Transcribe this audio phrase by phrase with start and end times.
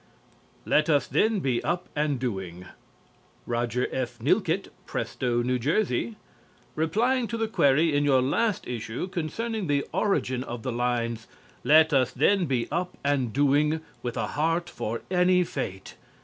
[0.65, 2.65] "LET US THEN BE UP AND DOING"
[3.45, 4.17] Roger F.
[4.17, 6.15] Nilkette, Presto, N.J.
[6.73, 11.27] Replying to the query in your last issue concerning the origin of the lines:
[11.63, 15.93] "_Let us then be up and doing, With a heart for any fate.